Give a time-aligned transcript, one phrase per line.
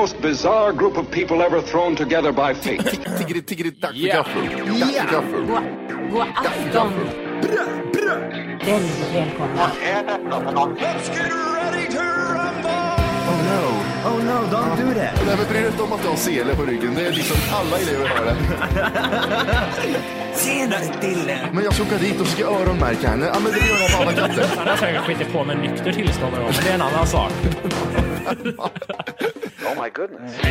[0.00, 2.82] Most bizarre group of people ever thrown together by fate.
[3.18, 4.42] Tiggeri, tiggeri, dack för gaffel.
[4.80, 5.42] Dack för gaffel.
[6.10, 6.92] God, afton.
[8.66, 9.70] Väldigt välkomna.
[13.30, 13.62] Oh no,
[14.08, 15.26] oh no, don't do that.
[15.26, 16.94] Nej, men bry dig inte om att du har sele på ryggen.
[16.94, 18.36] Det är liksom alla elever har det.
[20.36, 21.38] Tjenare Dille.
[21.52, 23.30] Men jag ska åka dit och ska öronmärka henne.
[23.34, 24.46] Ja, men det gör jag på alla katter.
[24.56, 27.32] Han har säkert skitit på med nykter tillstånd men det är en annan sak.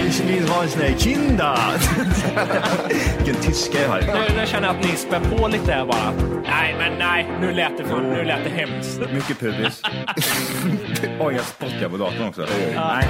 [0.07, 1.57] Ich vill ha en sån här kinda.
[3.17, 4.01] Vilken tyska jag har.
[4.01, 6.13] Nu, nu känner jag att ni spär på lite här bara.
[6.43, 8.99] Nej, men nej, nu lät det, för, nu lät det hemskt.
[9.13, 9.81] Mycket pubis.
[11.19, 12.45] Oj, jag spottar på datorn också.
[12.75, 13.07] Nej.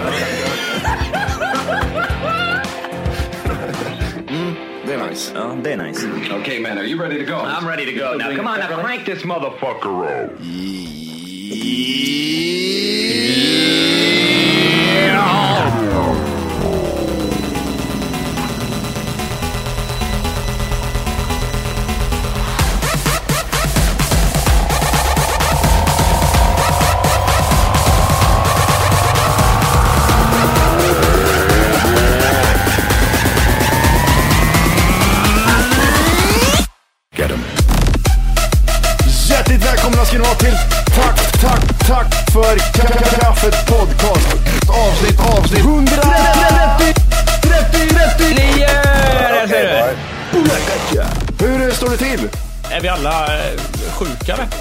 [4.86, 5.32] Det är nice.
[5.36, 6.08] Ja, det är nice.
[6.42, 7.38] okay, man, are you ready to go?
[7.38, 8.18] I'm ready to go.
[8.18, 10.32] Now, come on, now crank this motherfucker up.
[15.18, 15.67] all.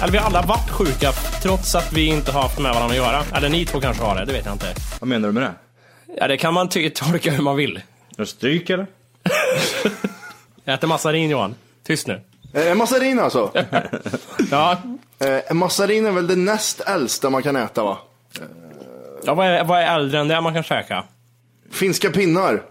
[0.01, 0.11] Eller?
[0.11, 3.23] Vi har alla varit sjuka trots att vi inte har haft med varandra att göra.
[3.37, 4.73] Eller ni två kanske har det, det vet jag inte.
[4.99, 5.53] Vad menar du med det?
[6.19, 7.81] Ja, det kan man ty- tolka hur man vill.
[8.17, 8.87] Är stryk eller?
[10.63, 11.55] Jag äter massarin Johan.
[11.83, 12.21] Tyst nu.
[12.53, 13.51] Eh, massarin alltså.
[14.51, 14.77] Ja,
[15.19, 17.97] Eh, massarin är väl det näst äldsta man kan äta va?
[19.25, 21.03] ja vad, är, vad är äldre än det man kan käka?
[21.71, 22.61] Finska pinnar.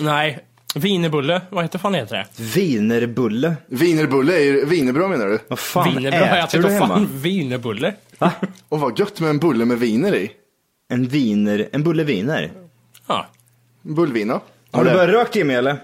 [0.00, 0.38] Nej,
[0.74, 1.40] wienerbulle.
[1.50, 2.26] Vad heter fan heter det?
[2.42, 3.56] Wienerbulle.
[3.66, 5.38] Wienerbulle är ju wienerbröd menar du?
[5.48, 6.20] Vad fan Wienerbröd?
[6.22, 7.08] Jag äter äter du vad fan hemma?
[7.12, 7.94] wienerbulle.
[8.68, 10.30] Och vad gött med en bulle med viner i.
[10.88, 12.50] En viner, en bulle viner.
[13.06, 13.26] Ja.
[13.82, 14.40] Bullvina.
[14.70, 15.76] Har du börjat rökt Jimmy eller?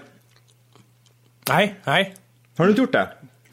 [1.49, 2.15] Nej, nej.
[2.57, 3.07] Har du inte gjort det?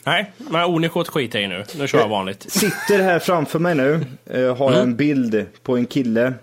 [0.06, 1.64] Nej, men Onikot skiter jag i nu.
[1.78, 2.52] Nu kör jag vanligt.
[2.52, 4.82] Sitter här framför mig nu, eh, har Mm.
[4.82, 6.34] en bild på en kille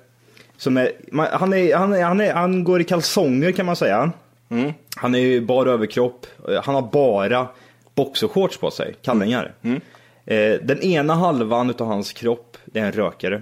[0.57, 3.75] som är, man, han, är, han, är, han, är, han går i kalsonger kan man
[3.75, 4.11] säga.
[4.51, 4.71] Mm.
[4.95, 7.47] Han är ju bara överkropp, Eh, han har bara
[7.95, 9.53] boxershorts på sig, kallingar.
[9.61, 9.81] Mm.
[10.25, 13.41] Eh, den ena halvan utav hans kropp, det är en rökare.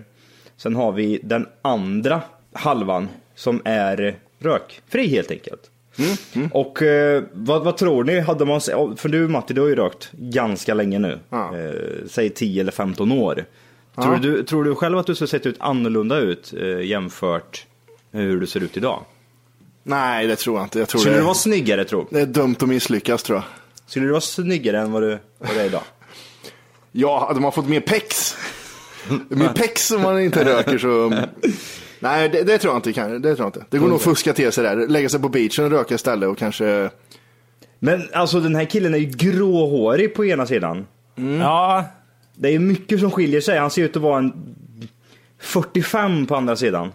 [0.57, 2.21] Sen har vi den andra
[2.53, 5.61] halvan som är rökfri helt enkelt.
[6.53, 8.19] Och eh, vad, vad tror ni?
[8.19, 11.19] Hade man, se- för du Matti, du har ju rökt ganska länge nu.
[11.29, 11.57] Ja.
[11.57, 11.73] Eh,
[12.07, 13.45] säg 10 eller 15 år.
[14.03, 17.65] Tror, du, tror du själv att du skulle sett ut annorlunda ut eh, jämfört
[18.11, 19.03] med hur du ser ut idag?
[19.83, 20.79] Nej, det tror jag inte.
[20.79, 23.43] Jag tror Skulle det, du vara snyggare tror det är dumt att misslyckas tror jag.
[23.87, 25.81] Skulle du vara snyggare än vad du, vad du är idag?
[26.91, 28.35] Ja, hade man fått mer pex.
[29.29, 31.13] mer pex om man inte röker så.
[31.99, 32.93] Nej, det, det tror jag inte.
[32.93, 33.65] Kan, det tror jag inte.
[33.69, 34.87] Det går nog att fuska till sig där.
[34.87, 36.89] Lägga sig på beachen och röka istället och kanske.
[37.79, 40.87] Men alltså den här killen är ju gråhårig på ena sidan.
[41.39, 41.85] Ja,
[42.35, 43.57] Det är mycket som skiljer sig.
[43.57, 44.55] Han ser ut att vara en
[45.39, 46.91] 45 på andra sidan.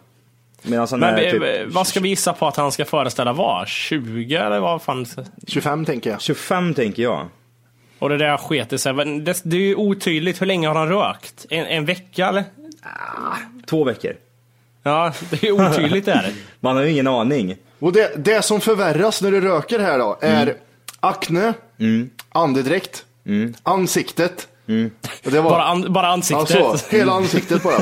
[0.66, 3.66] Medan han men är typ vad ska vi gissa på att han ska föreställa vara?
[3.66, 5.06] 20 eller vad fan?
[5.46, 6.20] 25 tänker jag.
[6.20, 7.26] 25 tänker jag.
[7.98, 8.92] Och det där sket sig.
[8.92, 10.40] Men Det, det är ju otydligt.
[10.40, 11.46] Hur länge har han rökt?
[11.50, 12.44] En, en vecka eller?
[13.66, 14.12] Två veckor.
[14.82, 16.32] Ja, det är otydligt där.
[16.60, 17.56] Man har ju ingen aning.
[17.78, 20.56] Och det, det som förvärras när du röker här då är
[21.00, 21.54] akne,
[22.28, 23.04] andedräkt,
[23.62, 26.48] ansiktet, Det var, Bara, an, bara ja, ansiktet.
[26.48, 27.74] så, hela ansiktet bara.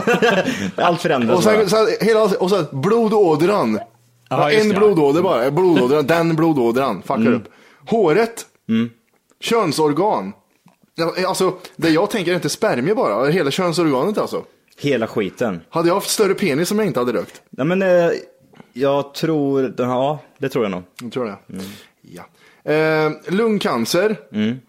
[0.86, 1.68] Allt förändras Och sen, bara.
[1.68, 3.80] sen, hela, och sen blodådran.
[4.28, 4.74] Ja, en det.
[4.74, 5.50] blodåder bara.
[5.50, 7.34] Blodådran, den blodådran fuckar Mm.
[7.34, 7.44] upp.
[7.88, 8.46] Håret.
[9.40, 10.32] Könsorgan.
[10.94, 14.44] Ja, Alltså, det jag tänker är inte spermier bara, hela könsorganet alltså.
[14.78, 15.60] Hela skiten.
[15.70, 17.42] Hade jag haft större penis som jag inte hade rökt?
[17.50, 18.10] Nej men eh,
[18.72, 20.82] jag tror, ja det tror jag nog.
[21.02, 21.36] Jag tror det.
[21.52, 21.64] Mm.
[22.02, 22.22] Ja.
[22.72, 24.16] Eh, lungcancer.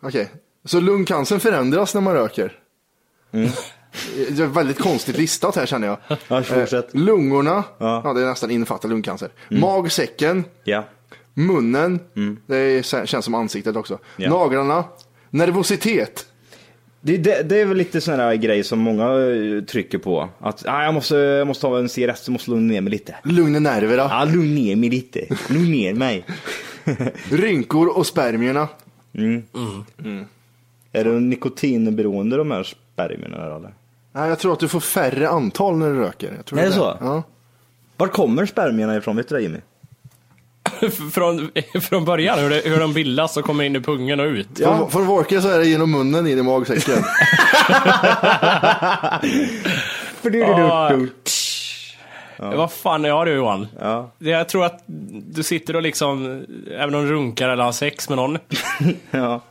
[0.01, 0.31] Okej.
[0.65, 2.53] Så lungcancern förändras när man röker?
[4.29, 5.97] Det är väldigt konstigt listat här känner jag.
[6.07, 6.43] Mm.
[6.49, 6.77] Ja.
[6.77, 8.01] Eh, lungorna, ja.
[8.05, 8.13] Ja.
[8.13, 9.29] det är nästan innefattar lungcancer.
[9.49, 10.83] Magsäcken, Ja.
[11.33, 11.99] munnen,
[12.47, 13.93] det är, känns som ansiktet också.
[13.93, 14.03] Mm.
[14.17, 14.29] Ja.
[14.29, 14.83] Naglarna,
[15.29, 16.25] nervositet.
[17.01, 20.29] Det, det, det är väl lite sån här grej som många eh, trycker på.
[20.39, 23.15] Att ah, jag, måste, jag måste ta en cigarett, så måste lugna ner mig lite.
[23.23, 25.27] Lugna nerverna, Ja, lugna ner mig lite.
[25.49, 26.25] Lugna ner mig.
[27.29, 28.67] rynkor och spermierna.
[30.93, 33.73] Är du nikotinberoende de här spermierna eller?
[34.11, 36.33] Nej, jag tror att du får färre antal när du röker.
[36.37, 36.97] Jag tror Är det så?
[37.01, 37.23] Ja.
[37.97, 39.15] Var kommer spermierna ifrån?
[39.15, 39.57] Vet du det Jimmy?
[41.13, 41.51] från,
[41.81, 44.47] från början, hur, det, hur de bildas och kommer in i pungen och ut.
[44.59, 47.03] Från, från Vorke så är det genom munnen in i magsäcken.
[52.37, 52.55] Ja.
[52.55, 53.67] Vad fan är du Johan?
[53.79, 54.09] Ja.
[54.19, 54.83] Det- Jag tror att
[55.33, 56.43] du sitter och liksom,
[56.77, 58.37] även om du runkar eller har sex med någon,
[59.11, 59.41] Ja.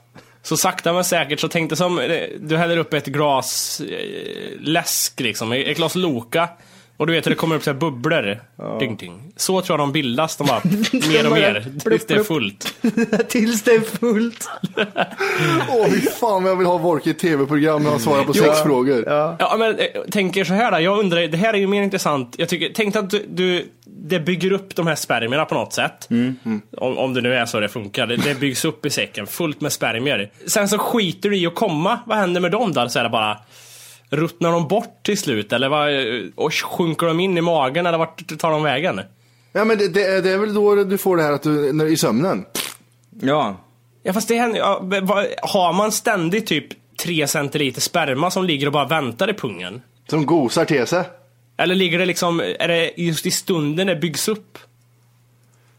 [0.43, 5.21] Så sakta men säkert så tänkte som, eh, du häller upp ett glas eh, läsk
[5.21, 6.49] liksom, ett glas Loka.
[6.97, 8.41] Och du vet hur det kommer upp så här bubblor.
[8.81, 9.33] Ding, ding.
[9.37, 10.61] Så tror jag de bildas, de bara
[10.93, 11.73] mer och mer.
[11.85, 12.75] Tills det är fullt.
[13.29, 14.51] Tills det är fullt.
[15.71, 19.05] Åh, fy fan jag vill ha Vorke i tv-program när han svarar på sex frågor.
[19.07, 20.81] Ja, men eh, tänk er så här då.
[20.81, 22.35] Jag undrar, det här är ju mer intressant.
[22.39, 23.69] Jag tycker, tänk att du, du,
[24.05, 26.09] det bygger upp de här spermierna på något sätt.
[26.77, 28.07] Om, om det nu är så det funkar.
[28.07, 30.31] Det, det byggs upp i säcken, fullt med spermier.
[30.47, 31.99] Sen så skiter du i att komma.
[32.07, 32.89] Vad händer med dem då?
[32.89, 33.39] Så är det bara...
[34.11, 35.53] Ruttnar de bort till slut?
[35.53, 35.89] Eller vad,
[36.35, 37.87] och sjunker de in i magen?
[37.87, 39.01] Eller vart tar de vägen?
[39.53, 41.73] Ja, men det, det, är- det är väl då du får det här att du,
[41.73, 42.45] när, i sömnen.
[43.21, 43.57] Ja.
[44.03, 46.67] Ja fast det händer ja, vad- Har man ständigt typ
[47.03, 49.83] 3 centiliter sperma som ligger och bara väntar i pungen?
[50.11, 51.05] Som gosar till sig.
[51.63, 54.59] Eller ligger det liksom, är det just i stunden det byggs upp?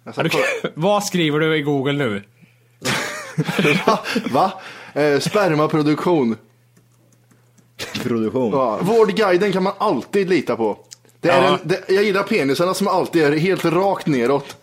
[0.06, 0.30] Alltså, du,
[0.74, 2.24] vad skriver du i Google nu?
[3.86, 4.00] Va?
[4.32, 4.54] Va?
[4.94, 6.38] Eh, spermaproduktion.
[8.04, 8.52] Produktion.
[8.52, 8.80] Ja.
[8.82, 10.78] Vårdguiden kan man alltid lita på.
[11.20, 11.48] Det är Ja.
[11.62, 14.58] en, det, jag gillar penisarna som alltid är helt rakt neråt.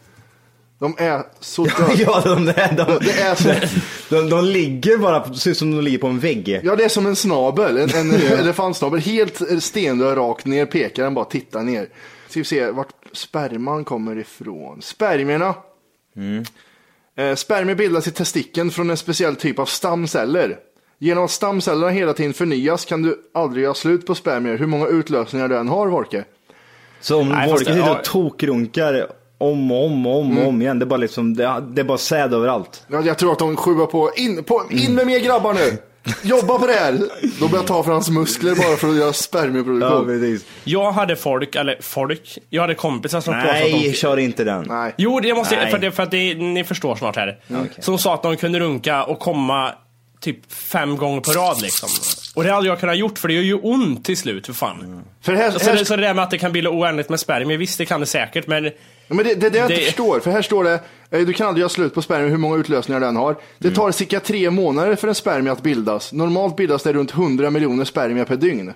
[0.80, 1.92] De är så döda.
[1.96, 3.48] Ja, de, de, de, Det är så,
[4.08, 6.60] de, de ligger bara, ser ut som de ligger på en vägg.
[6.62, 9.00] ja, det är som en snabel, en, en elefantsnabel.
[9.00, 11.88] Helt stendöd rakt ner, pekar den bara tittar ner.
[12.28, 14.82] Ska vi se vart sperman kommer ifrån.
[14.82, 15.54] Spermierna.
[17.16, 20.56] Eh, spermier bildas i testikeln från en speciell typ av stamceller.
[20.98, 24.86] Genom att stamcellerna hela tiden förnyas kan du aldrig göra slut på spermier hur många
[24.86, 26.24] utlösningar du än har, Vorke.
[27.00, 29.06] Så om det- sitter och tokrunkar
[29.40, 31.84] om och om och om, och om igen, det är bara liksom, det, det är
[31.84, 32.86] bara säd överallt.
[32.88, 35.78] Ja, jag tror att de skjuvar på in, på, in med mer grabbar nu!
[36.22, 36.92] Jobba på det här!
[37.40, 40.06] Då börjar jag ta för hans muskler bara för att göra spermieproduktion.
[40.06, 40.46] precis.
[40.64, 43.92] Jag hade folk, eller folk, jag hade kompisar som påstod att Nej, de...
[43.92, 44.64] kör inte den.
[44.68, 44.94] Nej.
[44.96, 45.70] Jo, det måste Nej.
[45.70, 47.38] för, det, för att det, ni förstår snart här.
[47.78, 49.72] Som sa att de kunde runka och komma
[50.20, 51.88] typ fem gånger på rad liksom.
[52.34, 55.04] Och det hade jag kunnat gjort för det gör ju ont till slut för fan.
[55.20, 57.20] För här, Så, här, det, så det där med att det kan bilda oändligt med
[57.20, 59.84] spermier, visst det kan det säkert men Ja, men det, det är det jag inte
[59.84, 60.80] förstår, för här står det,
[61.10, 63.36] eh, du kan aldrig göra slut på spermier hur många utlösningar den har.
[63.58, 66.12] Det tar cirka tre månader för en spermie att bildas.
[66.12, 68.72] Normalt bildas det runt 100 miljoner spermier per dygn.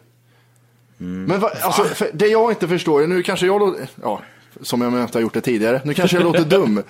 [0.96, 4.22] Men va, alltså, det jag inte förstår, nu kanske jag låter, ja,
[4.62, 6.82] som jag inte har gjort det tidigare, nu kanske jag låter dum.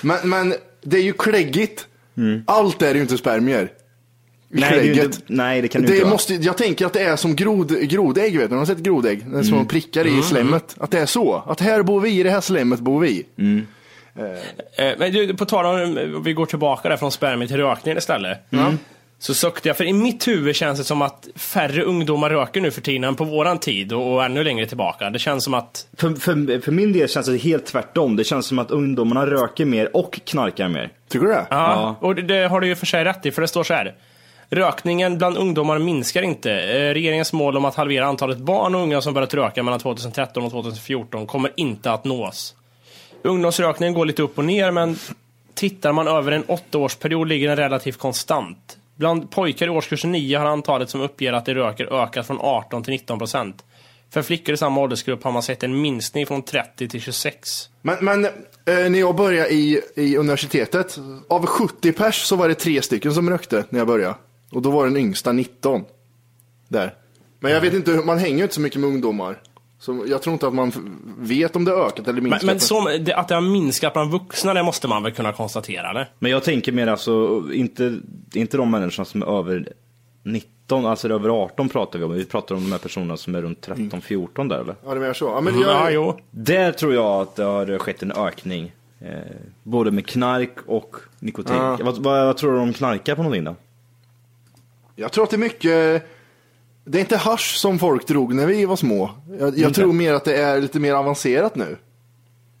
[0.00, 1.86] Men, men det är ju kläggigt.
[2.46, 3.72] Allt är ju inte spermier.
[4.52, 5.04] Nej, Klägget.
[5.04, 6.12] inte, nej, det kan du Det inte vara.
[6.12, 8.54] måste, jag tänker att det är som grod, grodägg, vet du?
[8.56, 9.30] Har du sett grodägg?
[9.32, 10.76] Det är som prickar i slemmet.
[10.80, 11.42] Att det är så.
[11.46, 13.26] Att här bor vi, i det här slemmet bor vi.
[14.76, 17.96] Eh, Men du, på tal om, eh, vi går tillbaka där från spermier till rökning
[17.96, 18.52] istället.
[18.52, 18.78] Mm.
[19.18, 22.70] Så sökte jag, för i mitt huvud känns det som att färre ungdomar röker nu
[22.70, 25.10] för tiden än på våran tid och, och ännu längre tillbaka.
[25.10, 28.16] Det känns som att, För, för, för min del känns det helt tvärtom.
[28.16, 30.90] Det känns som att ungdomarna röker mer och knarkar mer.
[31.08, 31.46] Tycker du det?
[31.50, 33.74] ja, och det, det har du ju för sig rätt i, för det står så
[33.74, 33.94] här.
[34.52, 36.52] Rökningen bland ungdomar minskar inte.
[36.52, 40.44] Eh, regeringens mål om att halvera antalet barn och unga som börjat röka mellan 2013
[40.44, 42.54] och 2014 kommer inte att nås.
[43.22, 44.96] Ungdomsrökningen går lite upp och ner, men
[45.54, 48.78] tittar man över en åttaårsperiod ligger den relativt konstant.
[48.96, 52.84] Bland pojkar i årskurs 9 har antalet som uppger att de röker ökat från 18
[52.84, 53.64] till 19 procent.
[54.10, 57.48] För flickor i samma åldersgrupp har man sett en minskning från 30 till 26.
[57.82, 58.30] Men, men eh,
[58.64, 63.30] när jag började i, i universitetet, av 70 pers så var det tre stycken som
[63.30, 64.14] rökte när jag började.
[64.52, 65.84] Och då var den yngsta 19.
[66.68, 66.94] Där.
[67.40, 69.38] Men jag vet inte, hur- man hänger ju inte så mycket med ungdomar.
[69.78, 70.72] Så jag tror inte att man
[71.18, 72.42] vet om det har ökat eller Men, minskat.
[72.46, 75.90] men som, det, att det har minskat bland vuxna, det måste man väl kunna konstatera
[75.90, 76.08] eller?
[76.18, 78.00] Men jag tänker mer alltså, inte,
[78.34, 79.68] inte de människorna som är över
[80.22, 82.12] 19, alltså över 18 pratar vi om.
[82.12, 84.74] Vi pratar om de här personerna som är runt 13-14 där eller?
[84.84, 85.24] Ja, det menar så.
[85.24, 86.18] Ja, men Mm, jag, ja, jo.
[86.30, 88.72] Där tror jag att det har skett en ökning.
[89.00, 89.08] Eh,
[89.62, 91.56] både med knark och nikotin.
[91.56, 91.78] Ja.
[91.82, 93.56] Vad, vad, vad tror du de knarkar på någonting då?
[95.00, 96.06] Jag tror att det är mycket...
[96.84, 99.10] Det är inte hasch som folk drog när vi var små.
[99.40, 101.76] Jag, jag tror mer att det är lite mer avancerat nu.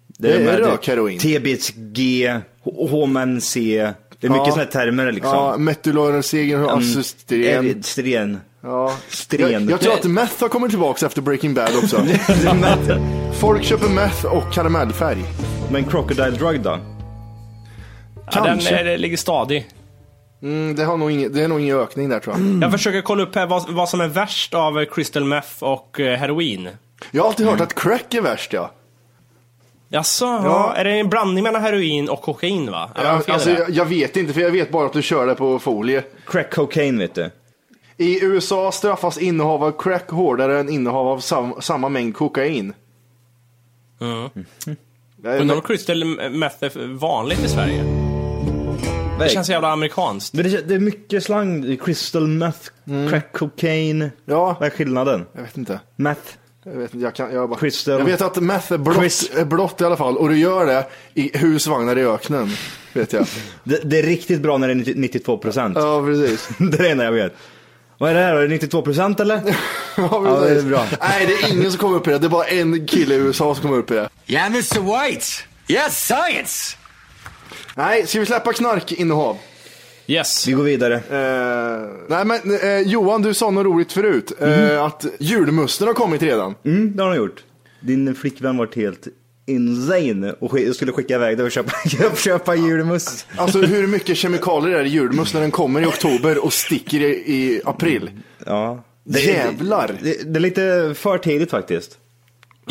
[0.06, 1.18] Det är med rökheroin.
[1.18, 1.72] TBC,
[2.64, 3.54] HMNC.
[4.20, 4.50] Det är mycket Ja.
[4.52, 5.32] sådana termer liksom.
[5.34, 7.66] Ja, metyloralseger och assusteren.
[7.66, 8.40] Eh, Stren.
[8.62, 8.92] Ja.
[9.08, 9.50] Stren.
[9.50, 11.96] Jag, jag tror att meth har kommit tillbaka efter Breaking Bad också.
[13.40, 15.24] Folk köper meth och karamellfärg.
[15.72, 16.78] Men Crocodile Drug då?
[18.32, 18.74] Ja, den Kanske.
[18.78, 19.66] är, ligger stadig.
[20.42, 22.62] Mm, det, har nog ingen, det är nog ingen ökning där tror jag.
[22.62, 26.18] Jag försöker kolla upp här vad, vad som är värst av crystal meth och eh,
[26.18, 26.68] heroin.
[27.10, 28.70] Jag har alltid hört att crack är värst ja.
[29.88, 30.74] Jaså, ja.
[30.76, 32.90] är det en blandning mellan heroin och kokain va?
[32.96, 35.58] Fel alltså, jag, jag vet inte för jag vet bara att du kör det på
[35.58, 36.02] folie.
[36.26, 37.30] Crack cocaine vet du.
[37.96, 42.72] I USA straffas innehav av crack hårdare än innehav av sam, samma mängd kokain.
[44.00, 44.30] Mm.
[45.22, 48.09] Jag- Undrar om crystal meth är vanligt i Sverige?
[49.28, 50.34] Det känns så jävla amerikanskt.
[50.34, 51.76] Men det, det är mycket slang.
[51.84, 52.58] Crystal meth,
[53.10, 54.10] crack cocaine.
[54.24, 54.56] Ja.
[54.60, 55.26] Vad är skillnaden?
[55.34, 55.80] Jag vet inte.
[55.96, 56.20] Meth.
[56.64, 57.98] Jag vet, inte, jag, kan, jag, bara, Crystal.
[57.98, 60.66] jag vet att meth är blått, Chris- är blått i alla fall och du gör
[60.66, 62.50] det i husvagnar i öknen.
[62.92, 63.26] Vet jag.
[63.64, 65.76] Det, det är riktigt bra när det är 90 92 procent.
[65.78, 66.48] Ja, precis.
[66.58, 67.34] det är det enda jag vet.
[67.98, 68.34] Vad är det här?
[68.36, 69.40] Är det 92 procent eller?
[69.96, 70.64] Ja, Ja, det precis.
[70.64, 70.86] är bra.
[71.00, 72.18] Nej, det är ingen som kommer upp i det.
[72.18, 74.08] Det är bara en kille i USA som kommer upp i det.
[74.26, 74.80] Yeah, Mr.
[75.08, 75.26] White.
[75.68, 76.76] Yes, science.
[77.80, 79.36] Nej, ska vi släppa knarkinnehav?
[80.06, 80.48] Yes.
[80.48, 80.94] Vi går vidare.
[80.94, 84.32] Eh, nej, men eh, Johan, du sa något roligt förut.
[84.40, 86.54] Eh, att julmusten har kommit redan.
[86.64, 87.44] Mm, det har de gjort.
[87.80, 89.06] Din flickvän varit helt
[89.46, 91.72] insane och sk- skulle skicka iväg dig och köpa,
[92.16, 93.26] köpa julmust.
[93.36, 97.00] Alltså hur mycket kemikalier är det i julmust när den kommer i oktober och sticker
[97.00, 98.10] i, i april?
[98.46, 98.84] Ja.
[99.04, 99.96] Jävlar!
[100.02, 101.98] Det, det är lite för tidigt faktiskt.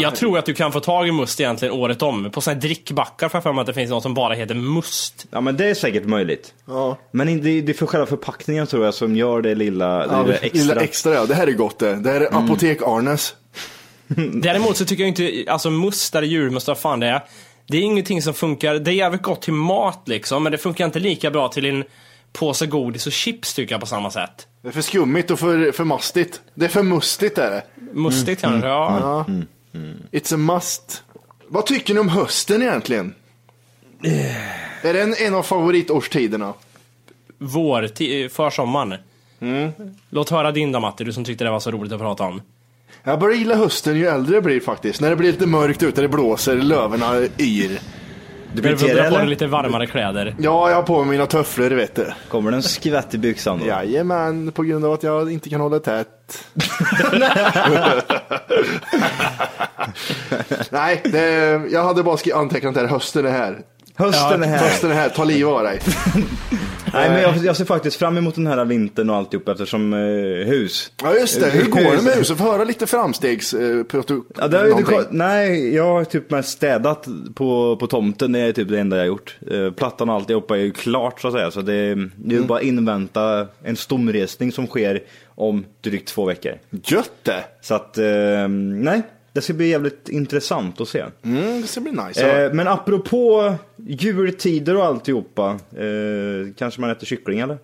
[0.02, 2.32] Jag tror att du kan få tag i must egentligen året om.
[2.32, 4.56] På såna här drickbackar får jag för mig att det finns något som bara heter
[4.56, 5.26] must.
[5.32, 6.54] Ja men det är säkert möjligt.
[6.68, 6.98] Ja.
[7.12, 10.36] Men det, det är för själva förpackningen tror jag som gör det lilla, Ja, lilla
[10.36, 10.60] extra.
[10.60, 11.26] Lilla extra ja.
[11.26, 11.96] Det här är gott det.
[11.96, 13.34] Det här är apotek-Arnes.
[14.42, 17.22] Däremot så tycker jag inte, alltså must eller julmust, vad fan det är.
[17.68, 20.86] Det är ingenting som funkar, det är jävligt gott till mat liksom, men det funkar
[20.86, 21.84] inte lika bra till en
[22.34, 24.48] påse godis och chips tycker jag på samma sätt.
[24.62, 26.42] Det är för skummigt och för, för mastigt.
[26.54, 27.64] Det är för mustigt är det.
[27.94, 29.26] Mustigt kanske, ja.
[29.28, 29.34] Ja.
[30.12, 31.04] It's a must.
[31.48, 33.14] Vad tycker ni om hösten egentligen?
[34.84, 36.54] Är den en av favoritårstiderna?
[37.38, 39.00] Vår, ti- försommaren.
[40.10, 42.42] Låt höra din då Matti, du som tyckte det var så roligt att prata om.
[43.04, 45.02] Jag börjar gilla hösten ju äldre jag blir faktiskt.
[45.02, 47.04] När det blir lite mörkt ute, det blåser, löven
[47.40, 47.80] yr.
[48.54, 50.36] Du blir får dra på dig lite varmare kläder.
[50.40, 52.14] Ja, jag har på mig mina tofflor vet du.
[52.28, 53.66] Kommer det en skvätt i byxan då?
[53.66, 56.46] Jajamän, på grund av att jag inte kan hålla tätt.
[60.70, 63.60] Nej, det, jag hade bara antecknat här, hösten är här.
[64.00, 64.58] Hösten är här.
[64.58, 65.80] Hösten är här, ta liv av dig.
[66.94, 70.00] Nej men jag, jag ser faktiskt fram emot den här vintern och alltihop eftersom eh,
[70.48, 70.92] hus.
[71.04, 72.38] Ja just det, hur går det med huset?
[72.38, 73.54] Få höra lite framstegs...
[73.54, 73.86] Eh,
[74.38, 78.52] Ja, det har inte, nej, jag har typ mest städat på, på tomten, det är
[78.52, 79.38] typ det enda jag har gjort.
[79.52, 82.44] Eh, Plattan och alltihopa är ju klart så att säga, så det, det är ju
[82.44, 85.04] bara invänta en stomresning som sker
[85.36, 86.54] om drygt två veckor.
[86.84, 87.44] Gött det!
[87.62, 89.02] Så att, eh, nej,
[89.40, 91.06] det ska bli jävligt intressant att se.
[91.24, 92.46] Mm, det ska bli nice.
[92.46, 97.58] Eh, men apropå jultider och alltihopa, eh, kanske man äter kyckling eller?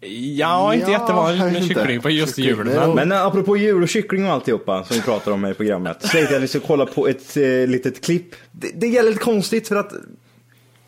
[0.00, 2.66] Ja, inte Ja, jättevanligt med kyckling på just Kyckling, jul.
[2.66, 5.54] Men Men eh, apropå jul och kyckling och alltihopa som vi pratar om här i
[5.54, 5.96] programmet.
[6.00, 8.34] Så tänkte jag att vi ska kolla på ett eh, litet klipp.
[8.52, 9.92] Det, det är lite konstigt för att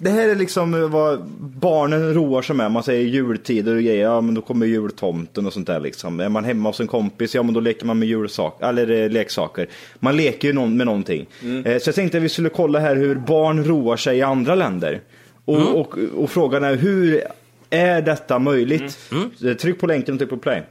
[0.03, 1.25] det här är liksom eh, vad
[1.61, 2.71] barnen roar sig med.
[2.71, 6.21] Man säger jultider och grejer, ja men då kommer jultomten och sånt där liksom.
[6.21, 9.11] Är man hemma hos en kompis, ja men då leker man med julsak, eller eh,
[9.11, 9.67] leksaker.
[9.99, 11.27] Man leker ju med någonting.
[11.65, 14.55] Eh, så jag tänkte att vi skulle kolla här hur barn roar sig i andra
[14.55, 15.01] länder.
[15.45, 17.23] Och, och, och frågan är hur
[17.71, 18.99] är detta möjligt?
[19.45, 20.63] Eh, Tryck på länken och tryck på play.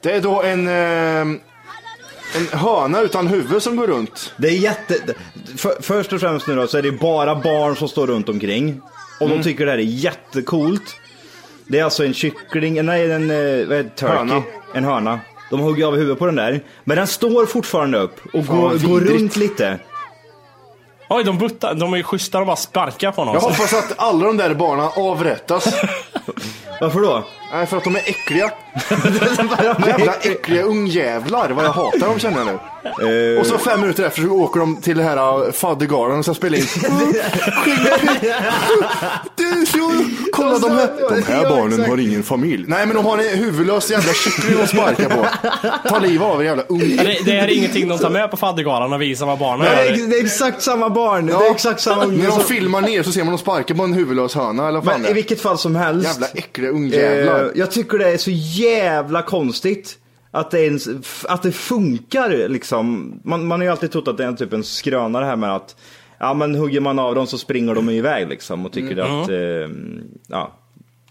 [0.00, 1.40] Det är då en, eh,
[2.36, 4.34] en höna utan huvud som går runt.
[4.36, 4.94] Det är jätte...
[5.56, 8.80] För, först och främst nu då så är det bara barn som står runt omkring.
[9.20, 10.96] Och de tycker det här är jättecoolt.
[11.66, 14.16] Det är alltså en kyckling, nej en eh, vad heter turkey.
[14.16, 14.42] Höna.
[14.74, 15.20] En höna.
[15.50, 16.60] De hugger av huvudet på den där.
[16.84, 19.78] Men den står fortfarande upp och Fan, går, går runt lite.
[21.08, 23.34] oj, de buttar, de är ju schyssta, de bara sparkar på honom.
[23.34, 25.74] Jag hoppas att alla de där barnen avrättas.
[26.80, 27.24] Varför då?
[27.52, 28.50] Nej, för att de är äckliga.
[29.86, 32.52] Jävla äckliga ungjävlar vad jag hatar dem känner jag nu.
[33.34, 36.24] Eh, Och så fem minuter efter så åker de till det här uh, faddergalan och
[36.24, 36.66] ska spela in.
[39.36, 39.90] Du, så,
[40.32, 42.64] kolla de här, de här barnen har ingen familj.
[42.68, 45.26] Nej men de har en huvudlös jävla kyckling att sparka på.
[45.88, 46.96] Ta livet av er jävla Ja, unge.
[47.02, 49.84] Det, det här är ingenting de tar med på faddergalan och visar vad barnen det,
[49.86, 49.92] gör.
[49.92, 51.26] är, det är exakt samma barn.
[51.26, 52.18] Det är exakt samma unge.
[52.22, 54.84] När de filmar ner så ser man dem sparka på en huvudlös höna eller vad
[54.84, 55.14] fan Men i det är.
[55.14, 56.08] vilket fall som helst.
[56.08, 57.44] Jävla äckliga ungjävlar.
[57.44, 58.61] Eh, jag tycker det är så jävla
[59.22, 59.98] konstigt.
[60.30, 60.88] Att det, ens,
[61.28, 63.14] att det funkar liksom.
[63.24, 65.36] Man, man har ju alltid trott att det är en typ en skröna det här
[65.36, 65.76] med att
[66.18, 69.76] ja men hugger man av dem så springer de iväg liksom och tycker att eh,
[70.26, 70.52] ja,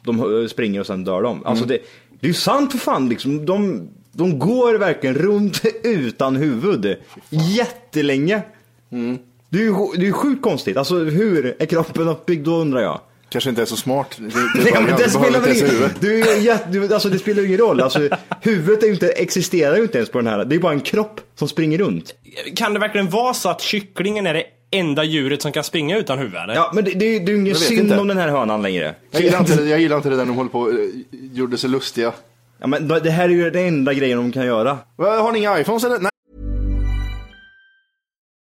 [0.03, 1.45] de springer och sen dör de.
[1.45, 1.77] Alltså det,
[2.19, 3.45] det är ju sant för fan liksom.
[3.45, 6.95] De, de går verkligen runt utan huvud
[7.29, 8.41] jättelänge.
[9.49, 10.77] Det är ju det är ju sjukt konstigt.
[10.77, 13.01] Alltså hur är kroppen uppbyggd då undrar jag.
[13.31, 14.15] Kanske inte är så smart.
[14.17, 14.31] Det, det,
[14.63, 15.89] Nej, men det behöver spelar väl ingen,
[16.71, 17.81] du, du, alltså, det spelar ju ingen roll.
[17.81, 18.09] Alltså,
[18.41, 20.45] huvudet inte, existerar ju inte ens på den här.
[20.45, 22.13] Det är bara en kropp som springer runt.
[22.55, 26.19] Kan det verkligen vara så att kycklingen är det enda djuret som kan springa utan
[26.19, 26.35] huvud?
[26.35, 26.53] Eller?
[26.55, 27.97] Ja, men det, det, är ju- det är ju ingen synd inte.
[27.99, 28.95] om den här hönan längre.
[29.11, 30.75] Jag gillar inte jag gillar inte det där de håller på eh,
[31.33, 32.11] gjorde sig lustiga.
[32.59, 34.77] Ja, men det här är ju den enda grejen de kan göra.
[34.97, 35.99] Har ni inga iPhones eller?
[35.99, 36.11] Nej.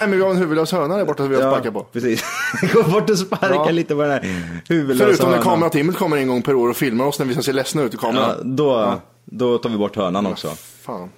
[0.00, 1.82] Nej, men vi har en huvudlös höna där borta som vi har sparkat på.
[1.92, 2.24] precis.
[2.74, 3.70] Gå bort och sparka Ja.
[3.70, 4.20] lite på den här
[4.68, 7.42] huvudlösa Förutom när kamerateamet kommer en gång per år och filmar oss när vi ska
[7.42, 8.30] se ledsna ut i kameran.
[8.38, 10.48] Ja, då, då tar vi bort hönan också.
[10.82, 11.08] Fan.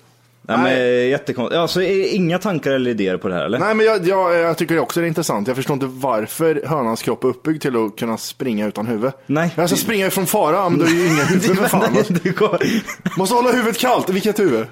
[0.49, 1.59] Nej, men jättekonstigt.
[1.59, 3.59] Alltså, inga tankar eller idéer på det här eller?
[3.59, 5.47] Nej, men jag, jag, jag tycker det också är intressant.
[5.49, 9.11] Jag förstår inte varför hönans kropp är uppbyggd till att kunna springa utan huvud.
[9.27, 9.51] Nej.
[9.57, 11.95] Jag ska springa ifrån fara, men då är ju inga huvuden för fan.
[12.39, 14.67] Går- Måste hålla huvudet kallt, vilket huvud?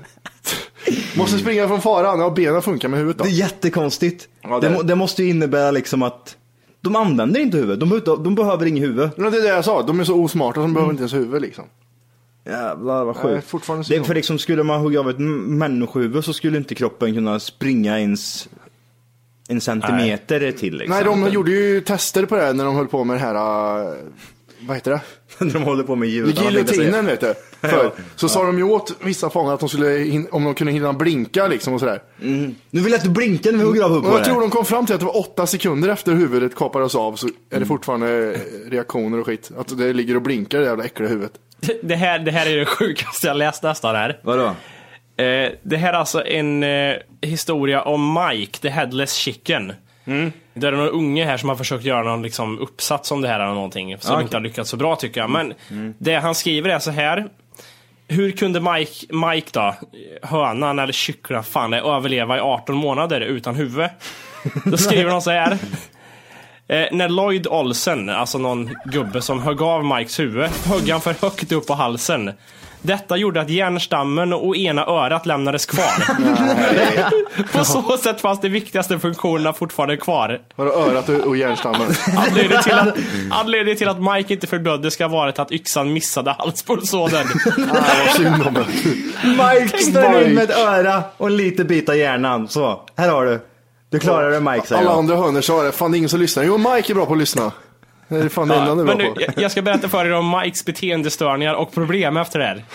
[1.16, 3.24] Måste springa från faran, ja benen funkar med huvudet då.
[3.24, 4.28] Det är jättekonstigt.
[4.42, 4.88] Ja, det det, må, det.
[4.88, 6.36] det måste ju innebära liksom att
[6.80, 7.80] de använder inte huvudet.
[7.80, 9.10] De, behöver- de behöver inget huvud.
[9.16, 11.42] Men det är det jag sa, de är så osmarta som behöver inte ens huvud
[11.42, 11.64] liksom.
[12.46, 13.48] Jävlar vad Nej, sjukt.
[13.48, 17.14] fortfarande det är för liksom, skulle man hugga av ett människohuvud så skulle inte kroppen
[17.14, 18.48] kunna springa ens
[19.48, 20.76] en centimeter till.
[20.76, 20.96] Liksom.
[20.96, 23.94] Nej, de gjorde ju tester på det när de höll på med det här, äh,
[24.66, 25.00] vad heter det?
[25.52, 26.38] de håller på med ljud.
[26.38, 27.34] Giljotinen vet du.
[27.60, 30.92] För, så sa de ju åt vissa fångar att de skulle, om de kunde hinna
[30.92, 32.02] blinka liksom och sådär.
[32.18, 34.86] Nu vill jag inte blinka när vi hugger av huvudet jag tror de kom fram
[34.86, 37.60] till att det var åtta sekunder efter huvudet kapades av så är Mm.
[37.60, 39.50] det fortfarande reaktioner och skit.
[39.58, 41.32] Att det ligger och blinkar det jävla äckliga huvudet.
[41.82, 44.18] Det, här, det här är det sjukaste jag läst nästan här.
[44.22, 44.46] Vadå?
[45.16, 49.72] Eh, det här är alltså en eh, historia om Mike, the headless chicken.
[50.54, 53.40] Det är någon unge här som har försökt göra någon liksom, uppsats om det här
[53.40, 53.96] eller någonting.
[53.98, 55.30] Som Ah, inte har lyckats så bra tycker jag.
[55.30, 55.54] Men
[55.98, 57.26] det han skriver är så här.
[58.08, 59.74] Hur kunde Mike, Mike då,
[60.22, 63.88] hönan eller kyckling, fan överleva i 18 månader utan huvud?
[64.64, 65.58] Då skriver de så här.
[66.74, 71.14] Eh, när Lloyd Olsen, alltså någon gubbe som högg av Mikes huvud, högg han för
[71.20, 72.32] högt upp på halsen.
[72.82, 76.04] Detta gjorde att hjärnstammen och ena örat lämnades kvar.
[77.58, 80.40] på så sätt fanns de viktigaste funktionerna fortfarande kvar.
[80.56, 81.94] Vadå örat och, hjärnstammen?
[82.16, 82.96] Anledningen till, att,
[83.30, 87.26] anledningen till att Mike inte fördödde ska vara att yxan missade halspulsådern.
[89.24, 92.48] Mike står in med ett öra och en liten bit av hjärnan.
[92.48, 93.40] Så, här har du.
[93.94, 94.98] Du klarar det Mike säger Alla jag.
[94.98, 96.44] andra hönor sa det, fan det är ingen som lyssnar.
[96.44, 97.52] Jo, Mike är bra på att lyssna.
[98.08, 99.20] Det är fan det enda han är Men bra nu, på.
[99.20, 102.64] jag- jag ska berätta för er om Mikes beteendestörningar och problem efter det här.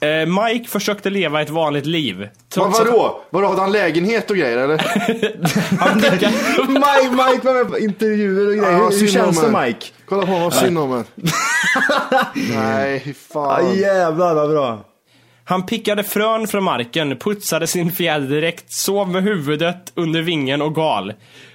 [0.00, 2.16] Eh, Mike försökte leva ett vanligt liv.
[2.18, 3.20] Men Trots vadå?
[3.30, 4.78] Vadå, hade han lägenhet och grejer eller?
[5.80, 5.96] han
[6.68, 8.70] Mike, Mike var med på intervjuer och grejer.
[8.72, 9.60] Ja, hur, hur synd känns om det.
[9.66, 9.86] Mike?
[10.08, 11.04] Kolla på honom, vad synd om en.
[12.34, 13.74] Nej, fy Ja, fan.
[13.74, 14.84] jävlar vad bra.
[15.46, 21.12] Han pickade frön från marken, putsade sin fjäderdräkt, sov med huvudet under vingen och gal.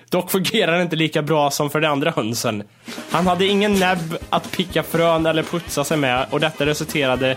[0.10, 2.64] Dock fungerade den inte lika bra som för de andra hönsen.
[3.12, 7.36] Han hade ingen näbb att picka frön eller putsa sig med och detta resulterade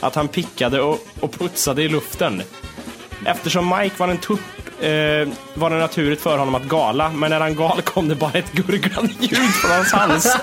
[0.00, 2.42] att han pickade och, och putsade i luften.
[3.26, 4.40] Eftersom Mike var en tupp
[4.80, 8.32] eh, var det naturligt för honom att gala, men när han gal kom det bara
[8.32, 10.36] ett gurglande ljud från hans hals.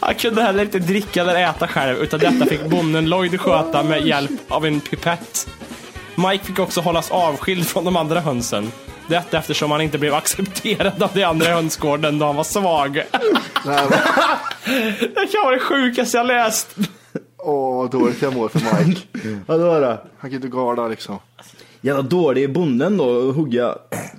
[0.00, 4.06] Han kunde heller inte dricka eller äta själv, utan detta fick bonden Lloyd sköta med
[4.06, 5.48] hjälp av en pipett.
[6.14, 8.72] Mike fick också hållas avskild från de andra hönsen.
[9.08, 12.94] Detta eftersom han inte blev accepterad av de andra hönsgården då han var svag.
[12.94, 13.02] Det
[15.32, 16.76] kan vara det sjukaste jag läst.
[17.38, 19.00] Åh, vad dåligt jag mår för Mike.
[19.46, 20.02] Vadå då?
[20.18, 21.18] Han kan inte gala liksom.
[21.80, 23.74] Jävla dålig bonden då, att hugga.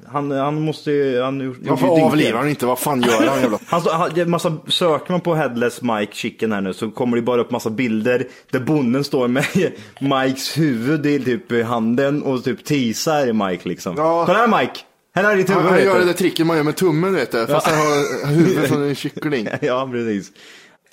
[0.07, 1.21] Han, han måste ju...
[1.21, 2.65] Han, Varför avlivar han inte?
[2.65, 3.59] Vad fan gör han jävla?
[3.65, 7.17] Han, han, det är massa, söker man på Headless Mike Chicken här nu så kommer
[7.17, 9.45] det bara upp massa bilder där bonden står med
[9.99, 13.95] Mikes huvud i typ handen och typ tisar Mike liksom.
[13.97, 14.23] Ja.
[14.25, 14.79] Kolla här Mike!
[15.15, 17.31] Här är ditt huvud Han, han gör det där tricket man gör med tummen vet
[17.31, 17.47] du.
[17.47, 19.47] Fast han har huvudet som en kyckling.
[19.61, 20.31] Ja, precis.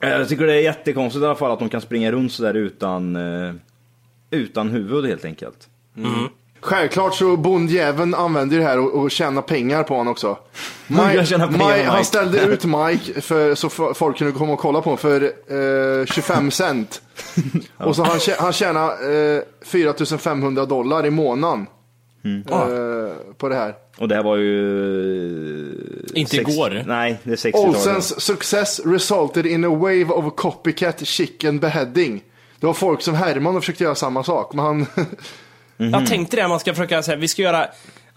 [0.02, 2.55] Eh, Jag tycker det är jättekonstigt i alla fall att de kan springa runt sådär
[2.55, 3.55] utan, eh,
[4.31, 5.68] utan huvud helt enkelt.
[6.66, 10.38] Självklart så bondjäveln använder det här och, och tjänar pengar på honom också.
[10.87, 14.85] Mike, pengar Mike, han ställde ut Mike för, så folk kunde komma och kolla på
[14.90, 15.22] honom för
[16.00, 17.02] eh, 25 cent.
[17.76, 18.90] Och så han, han tjänar
[19.37, 21.66] eh, 4500 dollar i månaden.
[22.24, 22.42] Mm.
[22.50, 23.74] Eh, på det här.
[23.98, 25.68] Och det här var ju...
[25.70, 26.83] eh, Inte sex- igår.
[26.87, 27.68] Nej, det är 60-talet.
[27.76, 32.22] Olsens success resulted in a wave of copycat chicken beheading.
[32.61, 34.87] Det var folk som Herman och försökte göra samma sak, men han...
[35.76, 37.66] Jag tänkte det, man ska försöka säga, vi ska göra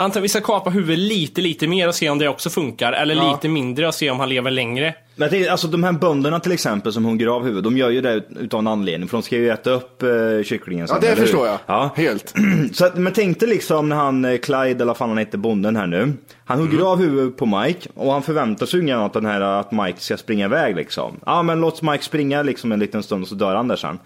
[0.02, 2.94] Antagligen vi ska kapa huvudet lite, lite mer och se om det också funkar.
[2.94, 3.32] Eller Ja.
[3.32, 4.94] lite mindre och se om han lever längre.
[5.16, 8.02] Men tänker, alltså de här bönderna till exempel som hugger av huvudet, de gör ju
[8.02, 9.10] det ut- utav en anledning.
[9.10, 11.24] För de ska ju äta upp uh, kycklingen sen, Ja, det eller hur?
[11.26, 11.58] förstår jag.
[11.66, 11.90] Ja.
[11.96, 12.34] Helt.
[12.74, 15.76] Så att, men tänkte liksom när han, eh, Clyde eller vad fan han heter, bonden
[15.76, 16.14] här nu.
[16.46, 16.88] Han hugger Mm.
[16.88, 20.18] av huvudet på Mike och han förväntar sig ju att den här att Mike ska
[20.18, 21.20] springa iväg liksom.
[21.26, 24.00] Ja men låt Mike springa liksom en liten stund och så dör han där sen.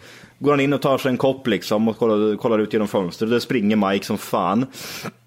[0.43, 3.29] Går han in och tar sig en kopp liksom och kollar, kollar ut genom fönstret.
[3.31, 4.65] Där springer Mike som fan.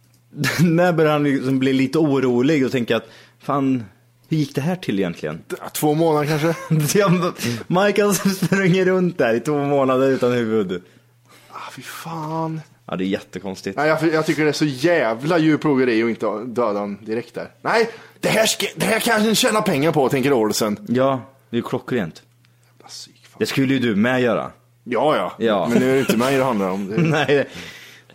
[0.61, 3.85] När börjar han liksom bli lite orolig och tänka att fan,
[4.29, 5.43] hur gick det här till egentligen?
[5.73, 6.47] Två månader kanske?
[7.67, 10.83] Mike har sprungit runt där i två månader utan huvud.
[11.51, 12.61] Ah, fy fan.
[12.87, 13.77] Ja det är jättekonstigt.
[13.77, 17.51] Nej, jag, jag tycker det är så jävla djurplågeri att inte döda honom direkt där.
[17.63, 20.79] Nej, det här, ska, det här kan jag tjäna pengar på, tänker Olsen.
[20.89, 22.23] Ja, det är ju klockrent.
[23.39, 24.51] Det skulle ju du med göra.
[24.89, 25.67] Ja, ja, Ja.
[25.69, 26.89] Men nu är det inte mig det handlar om.
[26.97, 27.03] Det...
[27.03, 27.49] Nej,